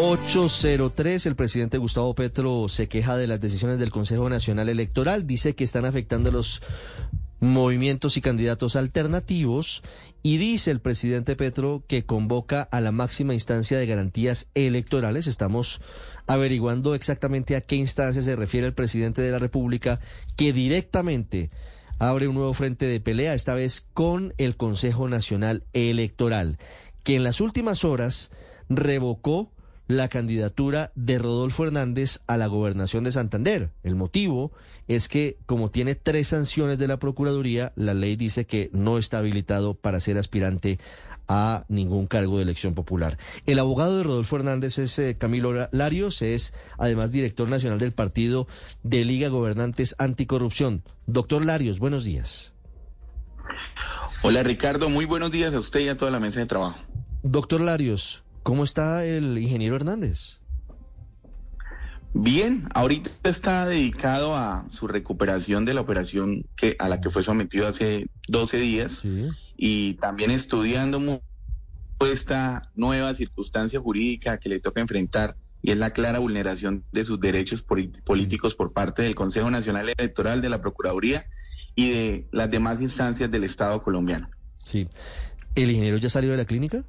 803, 0.00 1.26
el 1.26 1.34
presidente 1.34 1.76
Gustavo 1.76 2.14
Petro 2.14 2.68
se 2.68 2.88
queja 2.88 3.16
de 3.16 3.26
las 3.26 3.40
decisiones 3.40 3.80
del 3.80 3.90
Consejo 3.90 4.30
Nacional 4.30 4.68
Electoral, 4.68 5.26
dice 5.26 5.56
que 5.56 5.64
están 5.64 5.84
afectando 5.84 6.30
los 6.30 6.62
movimientos 7.40 8.16
y 8.16 8.20
candidatos 8.20 8.76
alternativos 8.76 9.82
y 10.22 10.36
dice 10.36 10.70
el 10.70 10.80
presidente 10.80 11.34
Petro 11.34 11.82
que 11.88 12.04
convoca 12.04 12.62
a 12.62 12.80
la 12.80 12.92
máxima 12.92 13.34
instancia 13.34 13.76
de 13.76 13.86
garantías 13.86 14.46
electorales. 14.54 15.26
Estamos 15.26 15.80
averiguando 16.28 16.94
exactamente 16.94 17.56
a 17.56 17.60
qué 17.60 17.74
instancia 17.74 18.22
se 18.22 18.36
refiere 18.36 18.68
el 18.68 18.74
presidente 18.74 19.20
de 19.20 19.32
la 19.32 19.40
República 19.40 19.98
que 20.36 20.52
directamente 20.52 21.50
abre 21.98 22.28
un 22.28 22.36
nuevo 22.36 22.54
frente 22.54 22.86
de 22.86 23.00
pelea, 23.00 23.34
esta 23.34 23.54
vez 23.54 23.84
con 23.94 24.32
el 24.38 24.56
Consejo 24.56 25.08
Nacional 25.08 25.64
Electoral, 25.72 26.56
que 27.02 27.16
en 27.16 27.24
las 27.24 27.40
últimas 27.40 27.84
horas 27.84 28.30
revocó 28.68 29.50
la 29.88 30.08
candidatura 30.08 30.92
de 30.94 31.18
Rodolfo 31.18 31.64
Hernández 31.64 32.20
a 32.26 32.36
la 32.36 32.46
gobernación 32.46 33.04
de 33.04 33.12
Santander. 33.12 33.70
El 33.82 33.96
motivo 33.96 34.52
es 34.86 35.08
que, 35.08 35.38
como 35.46 35.70
tiene 35.70 35.94
tres 35.94 36.28
sanciones 36.28 36.78
de 36.78 36.86
la 36.86 36.98
Procuraduría, 36.98 37.72
la 37.74 37.94
ley 37.94 38.14
dice 38.14 38.46
que 38.46 38.70
no 38.72 38.98
está 38.98 39.18
habilitado 39.18 39.74
para 39.74 39.98
ser 39.98 40.18
aspirante 40.18 40.78
a 41.26 41.64
ningún 41.68 42.06
cargo 42.06 42.36
de 42.36 42.42
elección 42.42 42.74
popular. 42.74 43.18
El 43.46 43.58
abogado 43.58 43.96
de 43.96 44.04
Rodolfo 44.04 44.36
Hernández 44.36 44.78
es 44.78 44.98
eh, 44.98 45.16
Camilo 45.18 45.68
Larios, 45.72 46.22
es 46.22 46.54
además 46.78 47.10
director 47.10 47.48
nacional 47.48 47.78
del 47.78 47.92
partido 47.92 48.46
de 48.82 49.04
Liga 49.04 49.28
Gobernantes 49.28 49.94
Anticorrupción. 49.98 50.82
Doctor 51.06 51.44
Larios, 51.44 51.78
buenos 51.78 52.04
días. 52.04 52.52
Hola 54.22 54.42
Ricardo, 54.42 54.90
muy 54.90 55.06
buenos 55.06 55.30
días 55.30 55.54
a 55.54 55.58
usted 55.58 55.80
y 55.80 55.88
a 55.88 55.96
toda 55.96 56.10
la 56.10 56.20
mesa 56.20 56.40
de 56.40 56.46
trabajo. 56.46 56.78
Doctor 57.22 57.60
Larios, 57.60 58.24
¿Cómo 58.48 58.64
está 58.64 59.04
el 59.04 59.36
ingeniero 59.36 59.76
Hernández? 59.76 60.38
Bien, 62.14 62.66
ahorita 62.72 63.10
está 63.24 63.66
dedicado 63.66 64.34
a 64.34 64.64
su 64.70 64.88
recuperación 64.88 65.66
de 65.66 65.74
la 65.74 65.82
operación 65.82 66.46
que 66.56 66.74
a 66.78 66.88
la 66.88 67.02
que 67.02 67.10
fue 67.10 67.22
sometido 67.22 67.66
hace 67.66 68.06
12 68.26 68.56
días 68.56 69.02
y 69.58 69.98
también 70.00 70.30
estudiando 70.30 71.20
esta 72.00 72.70
nueva 72.74 73.12
circunstancia 73.12 73.80
jurídica 73.80 74.38
que 74.38 74.48
le 74.48 74.60
toca 74.60 74.80
enfrentar 74.80 75.36
y 75.60 75.72
es 75.72 75.76
la 75.76 75.90
clara 75.90 76.18
vulneración 76.18 76.84
de 76.90 77.04
sus 77.04 77.20
derechos 77.20 77.62
políticos 77.62 78.54
por 78.54 78.72
parte 78.72 79.02
del 79.02 79.14
Consejo 79.14 79.50
Nacional 79.50 79.92
Electoral, 79.98 80.40
de 80.40 80.48
la 80.48 80.62
Procuraduría 80.62 81.26
y 81.74 81.90
de 81.90 82.28
las 82.32 82.50
demás 82.50 82.80
instancias 82.80 83.30
del 83.30 83.44
Estado 83.44 83.82
colombiano. 83.82 84.30
Sí. 84.64 84.88
¿El 85.54 85.70
ingeniero 85.70 85.98
ya 85.98 86.08
salió 86.08 86.30
de 86.30 86.38
la 86.38 86.46
clínica? 86.46 86.86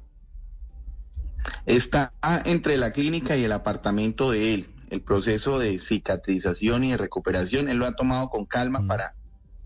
Está 1.66 2.12
entre 2.44 2.76
la 2.76 2.92
clínica 2.92 3.36
y 3.36 3.44
el 3.44 3.52
apartamento 3.52 4.30
de 4.30 4.54
él. 4.54 4.70
El 4.90 5.02
proceso 5.02 5.58
de 5.58 5.78
cicatrización 5.78 6.82
y 6.84 6.90
de 6.90 6.96
recuperación, 6.96 7.68
él 7.68 7.78
lo 7.78 7.86
ha 7.86 7.94
tomado 7.94 8.28
con 8.28 8.44
calma 8.44 8.84
para, 8.88 9.14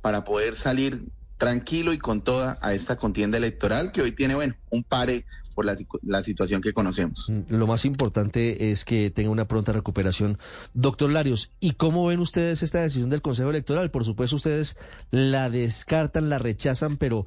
para 0.03 0.25
poder 0.25 0.55
salir 0.55 1.07
tranquilo 1.39 1.93
y 1.93 1.99
con 1.99 2.23
toda 2.23 2.59
a 2.61 2.75
esta 2.75 2.97
contienda 2.97 3.39
electoral 3.39 3.91
que 3.91 4.03
hoy 4.03 4.13
tiene, 4.13 4.35
bueno, 4.35 4.55
un 4.71 4.83
pare 4.83 5.25
por 5.55 5.65
la, 5.65 5.77
la, 6.03 6.23
situación 6.23 6.61
que 6.61 6.73
conocemos. 6.73 7.31
Lo 7.49 7.67
más 7.67 7.85
importante 7.85 8.73
es 8.73 8.85
que 8.85 9.11
tenga 9.11 9.31
una 9.31 9.47
pronta 9.47 9.73
recuperación. 9.73 10.39
Doctor 10.75 11.11
Larios, 11.11 11.53
¿y 11.61 11.73
cómo 11.73 12.07
ven 12.07 12.21
ustedes 12.21 12.63
esta 12.63 12.81
decisión 12.81 13.09
del 13.09 13.23
Consejo 13.23 13.51
Electoral? 13.51 13.91
Por 13.91 14.05
supuesto, 14.05 14.37
ustedes 14.37 14.77
la 15.11 15.51
descartan, 15.51 16.29
la 16.29 16.39
rechazan, 16.39 16.97
pero 16.97 17.25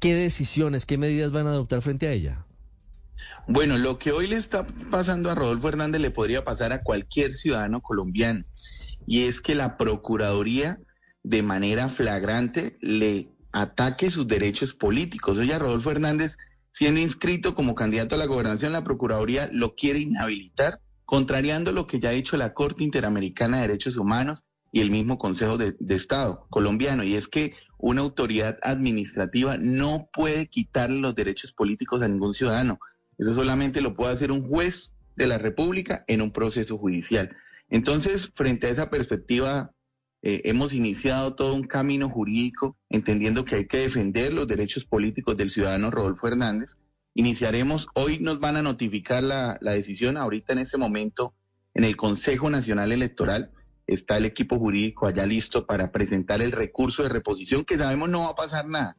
¿qué 0.00 0.14
decisiones, 0.14 0.84
qué 0.84 0.98
medidas 0.98 1.30
van 1.30 1.46
a 1.46 1.50
adoptar 1.50 1.80
frente 1.80 2.08
a 2.08 2.12
ella? 2.12 2.44
Bueno, 3.46 3.78
lo 3.78 3.98
que 3.98 4.12
hoy 4.12 4.26
le 4.26 4.36
está 4.36 4.66
pasando 4.90 5.30
a 5.30 5.34
Rodolfo 5.34 5.68
Hernández 5.68 6.00
le 6.00 6.10
podría 6.10 6.44
pasar 6.44 6.72
a 6.72 6.80
cualquier 6.80 7.32
ciudadano 7.32 7.80
colombiano. 7.80 8.44
Y 9.06 9.24
es 9.24 9.40
que 9.40 9.54
la 9.54 9.76
Procuraduría 9.76 10.78
de 11.22 11.42
manera 11.42 11.88
flagrante 11.88 12.78
le 12.80 13.30
ataque 13.52 14.10
sus 14.10 14.26
derechos 14.26 14.74
políticos. 14.74 15.36
Oye, 15.36 15.58
Rodolfo 15.58 15.90
Hernández, 15.90 16.36
siendo 16.70 17.00
inscrito 17.00 17.54
como 17.54 17.74
candidato 17.74 18.14
a 18.14 18.18
la 18.18 18.26
gobernación, 18.26 18.72
la 18.72 18.84
Procuraduría 18.84 19.48
lo 19.52 19.74
quiere 19.74 19.98
inhabilitar, 20.00 20.80
contrariando 21.04 21.72
lo 21.72 21.86
que 21.86 21.98
ya 21.98 22.10
ha 22.10 22.12
dicho 22.12 22.36
la 22.36 22.54
Corte 22.54 22.84
Interamericana 22.84 23.56
de 23.56 23.68
Derechos 23.68 23.96
Humanos 23.96 24.46
y 24.72 24.80
el 24.80 24.90
mismo 24.90 25.18
Consejo 25.18 25.58
de, 25.58 25.74
de 25.78 25.94
Estado 25.94 26.46
colombiano. 26.50 27.02
Y 27.02 27.14
es 27.14 27.26
que 27.26 27.54
una 27.78 28.02
autoridad 28.02 28.58
administrativa 28.62 29.56
no 29.58 30.08
puede 30.12 30.46
quitarle 30.46 31.00
los 31.00 31.14
derechos 31.14 31.52
políticos 31.52 32.02
a 32.02 32.08
ningún 32.08 32.34
ciudadano. 32.34 32.78
Eso 33.20 33.34
solamente 33.34 33.82
lo 33.82 33.94
puede 33.94 34.14
hacer 34.14 34.32
un 34.32 34.48
juez 34.48 34.94
de 35.14 35.26
la 35.26 35.36
República 35.36 36.04
en 36.08 36.22
un 36.22 36.32
proceso 36.32 36.78
judicial. 36.78 37.36
Entonces, 37.68 38.32
frente 38.34 38.66
a 38.66 38.70
esa 38.70 38.88
perspectiva, 38.88 39.72
eh, 40.22 40.40
hemos 40.44 40.72
iniciado 40.72 41.34
todo 41.34 41.54
un 41.54 41.64
camino 41.64 42.08
jurídico, 42.08 42.78
entendiendo 42.88 43.44
que 43.44 43.56
hay 43.56 43.66
que 43.66 43.80
defender 43.80 44.32
los 44.32 44.48
derechos 44.48 44.86
políticos 44.86 45.36
del 45.36 45.50
ciudadano 45.50 45.90
Rodolfo 45.90 46.28
Hernández. 46.28 46.78
Iniciaremos, 47.12 47.88
hoy 47.94 48.20
nos 48.20 48.40
van 48.40 48.56
a 48.56 48.62
notificar 48.62 49.22
la, 49.22 49.58
la 49.60 49.72
decisión, 49.72 50.16
ahorita 50.16 50.54
en 50.54 50.60
ese 50.60 50.78
momento, 50.78 51.34
en 51.74 51.84
el 51.84 51.96
Consejo 51.96 52.48
Nacional 52.48 52.90
Electoral, 52.90 53.50
está 53.86 54.16
el 54.16 54.24
equipo 54.24 54.58
jurídico 54.58 55.06
allá 55.06 55.26
listo 55.26 55.66
para 55.66 55.92
presentar 55.92 56.40
el 56.40 56.52
recurso 56.52 57.02
de 57.02 57.10
reposición, 57.10 57.66
que 57.66 57.76
sabemos 57.76 58.08
no 58.08 58.20
va 58.20 58.30
a 58.30 58.34
pasar 58.34 58.66
nada. 58.66 58.96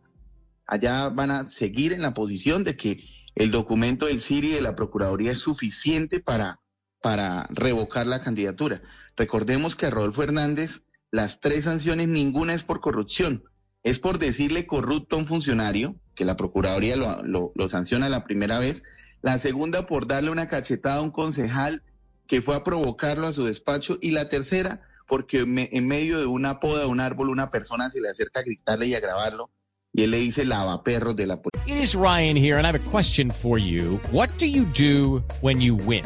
Allá 0.68 1.10
van 1.10 1.32
a 1.32 1.50
seguir 1.50 1.92
en 1.92 2.04
la 2.04 2.14
posición 2.14 2.64
de 2.64 2.78
que 2.78 3.04
el 3.36 3.52
documento 3.52 4.06
del 4.06 4.22
CIRI 4.22 4.52
de 4.52 4.62
la 4.62 4.76
Procuraduría 4.76 5.32
es 5.32 5.40
suficiente 5.40 6.20
para, 6.20 6.60
para 7.02 7.48
revocar 7.50 8.08
la 8.08 8.22
candidatura. 8.22 8.82
Recordemos 9.16 9.76
que 9.76 9.86
a 9.86 9.90
Rodolfo 9.90 10.24
Hernández 10.24 10.82
las 11.12 11.40
tres 11.42 11.66
sanciones, 11.66 12.08
ninguna 12.08 12.54
es 12.54 12.64
por 12.64 12.80
corrupción, 12.80 13.44
es 13.84 14.00
por 14.00 14.18
decirle 14.18 14.66
corrupto 14.66 15.16
a 15.16 15.20
un 15.20 15.26
funcionario, 15.26 15.96
que 16.16 16.26
la 16.26 16.38
Procuraduría 16.38 16.96
lo, 16.96 17.52
lo, 17.56 17.70
sanciona 17.70 18.08
la 18.10 18.24
primera 18.24 18.60
vez, 18.60 18.84
la 19.22 19.38
segunda 19.40 19.86
por 19.86 20.08
darle 20.08 20.30
una 20.30 20.48
cachetada 20.48 20.98
a 20.98 21.02
un 21.02 21.12
concejal 21.12 21.84
que 22.28 22.42
fue 22.42 22.56
a 22.56 22.64
provocarlo 22.64 23.28
a 23.28 23.34
su 23.34 23.44
despacho. 23.44 23.98
Y 24.02 24.12
la 24.12 24.30
tercera 24.30 24.82
porque 25.08 25.40
en 25.40 25.88
medio 25.88 26.20
de 26.20 26.26
una 26.26 26.62
poda 26.62 26.88
un 26.88 27.02
árbol 27.02 27.30
una 27.30 27.52
persona 27.52 27.90
se 27.90 28.00
le 28.00 28.10
acerca 28.10 28.40
a 28.40 28.44
gritarle 28.44 28.88
y 28.88 28.96
a 28.96 29.02
grabarlo 29.02 29.50
y 29.94 30.04
él 30.04 30.12
le 30.12 30.18
dice 30.18 30.44
de 30.44 31.26
la 31.26 31.40
It 31.68 31.78
is 31.78 31.96
Ryan 31.96 32.36
here 32.36 32.58
and 32.58 32.66
I 32.66 32.72
have 32.72 32.76
a 32.76 32.90
question 32.90 33.30
for 33.30 33.58
you. 33.58 34.00
What 34.12 34.30
do 34.38 34.48
you 34.48 34.66
do 34.66 35.24
when 35.42 35.62
you 35.62 35.76
win? 35.76 36.06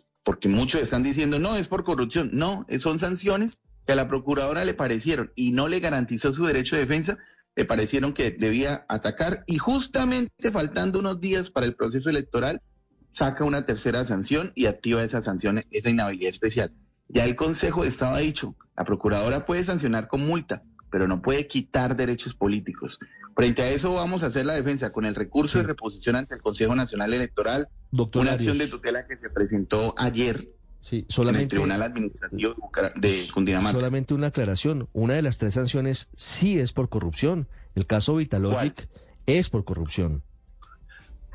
Porque 0.23 0.49
muchos 0.49 0.81
están 0.81 1.03
diciendo, 1.03 1.39
no, 1.39 1.55
es 1.55 1.67
por 1.67 1.83
corrupción. 1.83 2.29
No, 2.33 2.65
son 2.79 2.99
sanciones 2.99 3.57
que 3.85 3.93
a 3.93 3.95
la 3.95 4.07
procuradora 4.07 4.65
le 4.65 4.73
parecieron 4.73 5.31
y 5.35 5.51
no 5.51 5.67
le 5.67 5.79
garantizó 5.79 6.33
su 6.33 6.45
derecho 6.45 6.75
de 6.75 6.83
defensa, 6.83 7.17
le 7.55 7.65
parecieron 7.65 8.13
que 8.13 8.31
debía 8.31 8.85
atacar 8.87 9.43
y 9.47 9.57
justamente 9.57 10.51
faltando 10.51 10.99
unos 10.99 11.19
días 11.19 11.49
para 11.49 11.65
el 11.65 11.75
proceso 11.75 12.09
electoral, 12.09 12.61
saca 13.09 13.43
una 13.43 13.65
tercera 13.65 14.05
sanción 14.05 14.51
y 14.55 14.67
activa 14.67 15.03
esa 15.03 15.21
sanción, 15.21 15.63
esa 15.71 15.89
inhabilidad 15.89 16.29
especial. 16.29 16.73
Ya 17.09 17.25
el 17.25 17.35
Consejo 17.35 17.83
de 17.83 17.89
Estado 17.89 18.15
ha 18.15 18.19
dicho, 18.19 18.55
la 18.77 18.85
procuradora 18.85 19.45
puede 19.45 19.65
sancionar 19.65 20.07
con 20.07 20.25
multa, 20.25 20.63
pero 20.91 21.07
no 21.07 21.21
puede 21.21 21.47
quitar 21.47 21.95
derechos 21.95 22.35
políticos. 22.35 22.99
Frente 23.35 23.63
a 23.63 23.69
eso 23.69 23.93
vamos 23.93 24.21
a 24.23 24.27
hacer 24.27 24.45
la 24.45 24.53
defensa 24.53 24.91
con 24.91 25.05
el 25.05 25.15
recurso 25.15 25.57
de 25.57 25.63
reposición 25.63 26.15
ante 26.15 26.35
el 26.35 26.41
Consejo 26.41 26.75
Nacional 26.75 27.13
Electoral, 27.13 27.69
una 27.91 28.33
acción 28.33 28.57
de 28.57 28.67
tutela 28.67 29.07
que 29.07 29.17
se 29.17 29.29
presentó 29.29 29.95
ayer 29.97 30.49
Sí, 30.81 30.95
en 30.97 31.01
el 31.01 31.05
solamente, 31.09 31.47
Tribunal 31.47 31.83
Administrativo 31.83 32.55
de 32.95 33.27
Cundinamarca. 33.33 33.77
solamente 33.77 34.13
una 34.15 34.27
aclaración. 34.27 34.89
Una 34.93 35.13
de 35.13 35.21
las 35.21 35.37
tres 35.37 35.53
sanciones 35.53 36.09
sí 36.15 36.57
es 36.57 36.73
por 36.73 36.89
corrupción. 36.89 37.47
El 37.75 37.85
caso 37.85 38.15
Vitalogic 38.15 38.89
es 39.27 39.49
por 39.49 39.63
corrupción. 39.63 40.23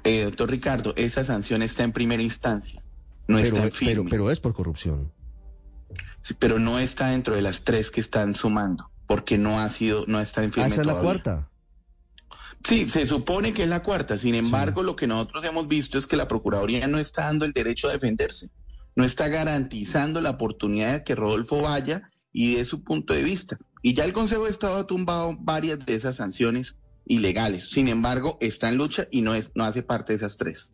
Eh, 0.03 0.25
doctor 0.25 0.51
Ricardo, 0.51 0.95
esa 0.97 1.25
sanción 1.25 1.63
está 1.63 1.83
en 1.85 1.93
primera 1.93 2.23
instancia, 2.23 2.83
no 3.27 3.37
pero, 3.37 3.49
está 3.49 3.65
en 3.65 3.73
firme, 3.73 3.95
pero, 3.95 4.11
pero 4.11 4.31
es 4.31 4.41
por 4.41 4.53
corrupción. 4.53 5.13
Sí, 6.23 6.35
pero 6.39 6.59
no 6.59 6.79
está 6.79 7.09
dentro 7.09 7.35
de 7.35 7.43
las 7.43 7.63
tres 7.63 7.91
que 7.91 8.01
están 8.01 8.35
sumando, 8.35 8.91
porque 9.07 9.39
no 9.39 9.61
ha 9.61 9.69
sido, 9.69 10.05
no 10.07 10.21
está 10.21 10.43
en 10.43 10.51
Ah, 10.51 10.53
firme 10.53 10.69
esa 10.69 10.81
es 10.83 10.87
la 10.87 11.01
cuarta. 11.01 11.51
Sí, 12.65 12.89
se 12.89 13.07
supone 13.07 13.53
que 13.53 13.63
es 13.63 13.69
la 13.69 13.83
cuarta. 13.83 14.19
Sin 14.19 14.35
embargo, 14.35 14.83
lo 14.83 14.97
que 14.97 15.07
nosotros 15.07 15.45
hemos 15.45 15.69
visto 15.69 15.99
es 15.99 16.07
que 16.07 16.17
la 16.17 16.27
Procuraduría 16.27 16.87
no 16.89 16.99
está 16.99 17.25
dando 17.27 17.45
el 17.45 17.53
derecho 17.53 17.89
a 17.89 17.93
defenderse, 17.93 18.51
no 18.97 19.05
está 19.05 19.29
garantizando 19.29 20.21
la 20.21 20.31
oportunidad 20.31 20.93
de 20.93 21.05
que 21.05 21.15
Rodolfo 21.15 21.63
vaya 21.63 22.11
y 22.33 22.57
dé 22.57 22.65
su 22.65 22.83
punto 22.83 23.15
de 23.15 23.23
vista. 23.23 23.57
Y 23.83 23.95
ya 23.95 24.05
el 24.05 24.13
Consejo 24.13 24.45
de 24.45 24.51
Estado 24.51 24.79
ha 24.79 24.87
tumbado 24.87 25.37
varias 25.39 25.85
de 25.87 25.95
esas 25.95 26.17
sanciones 26.17 26.75
ilegales. 27.07 27.71
Sin 27.71 27.87
embargo, 27.89 28.37
está 28.41 28.69
en 28.69 28.79
lucha 28.79 29.07
y 29.13 29.23
no, 29.23 29.35
es, 29.35 29.53
no 29.55 29.65
hace 29.65 29.83
parte 29.83 30.13
de 30.13 30.17
esas 30.17 30.37
tres. 30.37 30.73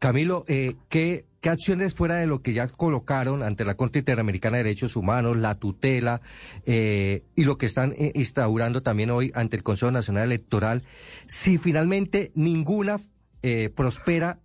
Camilo, 0.00 0.44
eh, 0.48 0.74
¿qué, 0.88 1.26
¿qué 1.42 1.50
acciones 1.50 1.94
fuera 1.94 2.14
de 2.14 2.28
lo 2.28 2.40
que 2.40 2.54
ya 2.54 2.68
colocaron 2.68 3.42
ante 3.42 3.64
la 3.64 3.74
Corte 3.74 3.98
Interamericana 3.98 4.56
de 4.56 4.62
Derechos 4.62 4.94
Humanos, 4.94 5.36
la 5.36 5.56
tutela 5.56 6.22
eh, 6.66 7.24
y 7.34 7.44
lo 7.44 7.58
que 7.58 7.66
están 7.66 7.92
eh, 7.98 8.12
instaurando 8.14 8.80
también 8.80 9.10
hoy 9.10 9.32
ante 9.34 9.56
el 9.56 9.64
Consejo 9.64 9.90
Nacional 9.90 10.24
Electoral, 10.24 10.84
si 11.26 11.58
finalmente 11.58 12.30
ninguna 12.36 12.98
eh, 13.42 13.70
prospera, 13.74 14.38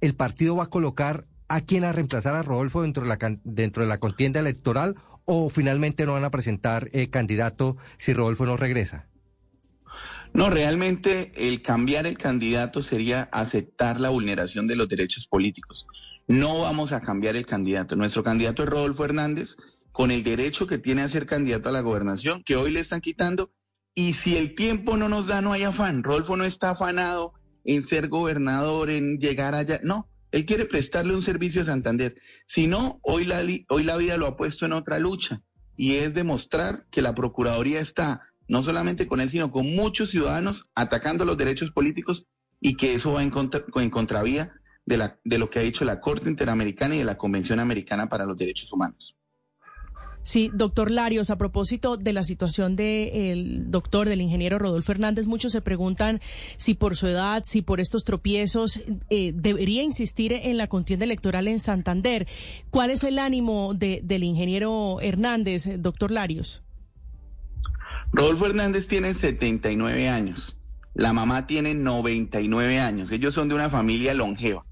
el 0.00 0.14
partido 0.14 0.54
va 0.54 0.64
a 0.64 0.70
colocar 0.70 1.26
a 1.48 1.60
quién 1.60 1.84
a 1.84 1.92
reemplazar 1.92 2.36
a 2.36 2.42
Rodolfo 2.42 2.82
dentro 2.82 3.02
de 3.02 3.08
la, 3.08 3.18
dentro 3.42 3.82
de 3.82 3.88
la 3.88 3.98
contienda 3.98 4.38
electoral 4.38 4.94
o 5.24 5.50
finalmente 5.50 6.06
no 6.06 6.12
van 6.12 6.24
a 6.24 6.30
presentar 6.30 6.88
candidato 7.10 7.76
si 7.96 8.12
Rodolfo 8.12 8.46
no 8.46 8.56
regresa? 8.56 9.08
No, 10.32 10.50
realmente 10.50 11.32
el 11.36 11.62
cambiar 11.62 12.06
el 12.06 12.18
candidato 12.18 12.82
sería 12.82 13.28
aceptar 13.32 14.00
la 14.00 14.10
vulneración 14.10 14.66
de 14.66 14.76
los 14.76 14.88
derechos 14.88 15.26
políticos. 15.26 15.86
No 16.26 16.60
vamos 16.60 16.92
a 16.92 17.00
cambiar 17.00 17.36
el 17.36 17.46
candidato. 17.46 17.96
Nuestro 17.96 18.22
candidato 18.22 18.62
es 18.62 18.68
Rodolfo 18.68 19.04
Hernández, 19.04 19.56
con 19.92 20.10
el 20.10 20.24
derecho 20.24 20.66
que 20.66 20.78
tiene 20.78 21.02
a 21.02 21.08
ser 21.08 21.26
candidato 21.26 21.68
a 21.68 21.72
la 21.72 21.80
gobernación, 21.80 22.42
que 22.42 22.56
hoy 22.56 22.70
le 22.70 22.80
están 22.80 23.00
quitando. 23.00 23.52
Y 23.94 24.14
si 24.14 24.36
el 24.36 24.54
tiempo 24.54 24.96
no 24.96 25.08
nos 25.08 25.26
da, 25.26 25.40
no 25.40 25.52
hay 25.52 25.62
afán. 25.62 26.02
Rodolfo 26.02 26.36
no 26.36 26.44
está 26.44 26.70
afanado 26.70 27.34
en 27.64 27.82
ser 27.82 28.08
gobernador, 28.08 28.90
en 28.90 29.18
llegar 29.18 29.54
allá. 29.54 29.80
No, 29.82 30.08
él 30.32 30.46
quiere 30.46 30.64
prestarle 30.64 31.14
un 31.14 31.22
servicio 31.22 31.62
a 31.62 31.66
Santander. 31.66 32.16
Si 32.46 32.66
no, 32.66 32.98
hoy 33.02 33.24
la, 33.24 33.40
hoy 33.68 33.82
la 33.84 33.96
vida 33.96 34.16
lo 34.16 34.26
ha 34.26 34.36
puesto 34.36 34.66
en 34.66 34.72
otra 34.72 34.98
lucha 34.98 35.42
y 35.76 35.94
es 35.96 36.12
demostrar 36.14 36.86
que 36.90 37.02
la 37.02 37.14
Procuraduría 37.14 37.80
está 37.80 38.22
no 38.48 38.62
solamente 38.62 39.06
con 39.06 39.20
él, 39.20 39.30
sino 39.30 39.50
con 39.50 39.74
muchos 39.76 40.10
ciudadanos 40.10 40.64
atacando 40.74 41.24
los 41.24 41.36
derechos 41.38 41.70
políticos 41.70 42.26
y 42.60 42.76
que 42.76 42.94
eso 42.94 43.12
va 43.12 43.22
en, 43.22 43.30
contra- 43.30 43.64
en 43.76 43.90
contravía 43.90 44.52
de, 44.86 44.96
la, 44.96 45.18
de 45.24 45.38
lo 45.38 45.50
que 45.50 45.58
ha 45.58 45.62
dicho 45.62 45.84
la 45.84 46.00
Corte 46.00 46.28
Interamericana 46.28 46.94
y 46.94 46.98
de 46.98 47.04
la 47.04 47.16
Convención 47.18 47.60
Americana 47.60 48.08
para 48.08 48.26
los 48.26 48.36
Derechos 48.36 48.72
Humanos. 48.72 49.16
Sí, 50.26 50.50
doctor 50.54 50.90
Larios, 50.90 51.28
a 51.28 51.36
propósito 51.36 51.98
de 51.98 52.14
la 52.14 52.24
situación 52.24 52.76
del 52.76 53.70
doctor, 53.70 54.08
del 54.08 54.22
ingeniero 54.22 54.58
Rodolfo 54.58 54.92
Hernández, 54.92 55.26
muchos 55.26 55.52
se 55.52 55.60
preguntan 55.60 56.20
si 56.56 56.72
por 56.72 56.96
su 56.96 57.08
edad, 57.08 57.42
si 57.44 57.60
por 57.60 57.78
estos 57.78 58.04
tropiezos, 58.04 58.80
eh, 59.10 59.32
debería 59.34 59.82
insistir 59.82 60.32
en 60.32 60.56
la 60.56 60.66
contienda 60.66 61.04
electoral 61.04 61.46
en 61.46 61.60
Santander. 61.60 62.26
¿Cuál 62.70 62.88
es 62.88 63.04
el 63.04 63.18
ánimo 63.18 63.74
de- 63.74 64.00
del 64.02 64.24
ingeniero 64.24 64.98
Hernández, 65.02 65.68
doctor 65.82 66.10
Larios? 66.10 66.62
Rodolfo 68.12 68.46
Hernández 68.46 68.86
tiene 68.86 69.12
79 69.12 70.08
años, 70.08 70.56
la 70.94 71.12
mamá 71.12 71.46
tiene 71.46 71.74
99 71.74 72.80
años, 72.80 73.10
ellos 73.12 73.34
son 73.34 73.48
de 73.50 73.56
una 73.56 73.68
familia 73.68 74.14
longeva. 74.14 74.64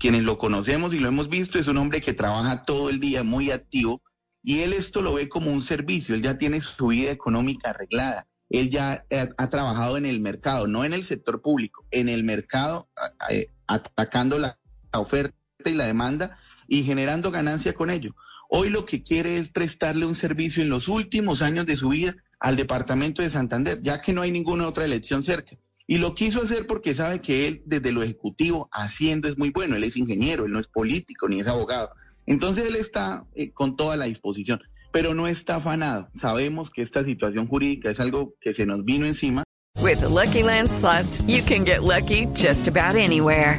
Quienes 0.00 0.22
lo 0.22 0.38
conocemos 0.38 0.94
y 0.94 0.98
lo 0.98 1.08
hemos 1.08 1.28
visto 1.28 1.58
es 1.58 1.66
un 1.66 1.76
hombre 1.76 2.00
que 2.00 2.14
trabaja 2.14 2.62
todo 2.62 2.88
el 2.88 3.00
día, 3.00 3.22
muy 3.22 3.50
activo, 3.50 4.00
y 4.42 4.60
él 4.60 4.72
esto 4.72 5.02
lo 5.02 5.12
ve 5.12 5.28
como 5.28 5.52
un 5.52 5.62
servicio, 5.62 6.14
él 6.14 6.22
ya 6.22 6.38
tiene 6.38 6.62
su 6.62 6.86
vida 6.86 7.10
económica 7.10 7.68
arreglada, 7.68 8.26
él 8.48 8.70
ya 8.70 9.04
ha, 9.12 9.28
ha 9.36 9.50
trabajado 9.50 9.98
en 9.98 10.06
el 10.06 10.20
mercado, 10.20 10.66
no 10.66 10.86
en 10.86 10.94
el 10.94 11.04
sector 11.04 11.42
público, 11.42 11.84
en 11.90 12.08
el 12.08 12.24
mercado, 12.24 12.88
a- 12.96 13.28
atacando 13.66 14.38
la, 14.38 14.58
la 14.90 15.00
oferta 15.00 15.36
y 15.66 15.74
la 15.74 15.84
demanda 15.84 16.38
y 16.66 16.82
generando 16.82 17.30
ganancia 17.30 17.74
con 17.74 17.90
ello. 17.90 18.14
Hoy 18.48 18.70
lo 18.70 18.86
que 18.86 19.02
quiere 19.02 19.36
es 19.36 19.50
prestarle 19.50 20.06
un 20.06 20.14
servicio 20.14 20.62
en 20.62 20.70
los 20.70 20.88
últimos 20.88 21.42
años 21.42 21.66
de 21.66 21.76
su 21.76 21.90
vida 21.90 22.16
al 22.38 22.56
departamento 22.56 23.20
de 23.20 23.28
Santander, 23.28 23.82
ya 23.82 24.00
que 24.00 24.14
no 24.14 24.22
hay 24.22 24.30
ninguna 24.30 24.66
otra 24.66 24.86
elección 24.86 25.22
cerca. 25.22 25.56
Y 25.90 25.98
lo 25.98 26.14
quiso 26.14 26.40
hacer 26.40 26.68
porque 26.68 26.94
sabe 26.94 27.18
que 27.18 27.48
él, 27.48 27.62
desde 27.66 27.90
lo 27.90 28.04
ejecutivo, 28.04 28.68
haciendo 28.70 29.28
es 29.28 29.36
muy 29.36 29.50
bueno. 29.50 29.74
Él 29.74 29.82
es 29.82 29.96
ingeniero, 29.96 30.44
él 30.46 30.52
no 30.52 30.60
es 30.60 30.68
político 30.68 31.28
ni 31.28 31.40
es 31.40 31.48
abogado. 31.48 31.90
Entonces 32.26 32.64
él 32.68 32.76
está 32.76 33.24
eh, 33.34 33.50
con 33.50 33.74
toda 33.74 33.96
la 33.96 34.04
disposición, 34.04 34.60
pero 34.92 35.14
no 35.14 35.26
está 35.26 35.56
afanado. 35.56 36.08
Sabemos 36.16 36.70
que 36.70 36.82
esta 36.82 37.02
situación 37.02 37.48
jurídica 37.48 37.90
es 37.90 37.98
algo 37.98 38.34
que 38.40 38.54
se 38.54 38.66
nos 38.66 38.84
vino 38.84 39.04
encima. 39.04 39.42
With 39.82 39.98
the 39.98 40.08
Lucky 40.08 40.44
Land 40.44 40.70
you 41.26 41.42
can 41.42 41.64
get 41.64 41.82
lucky 41.82 42.26
just 42.36 42.68
about 42.68 42.94
anywhere. 42.94 43.58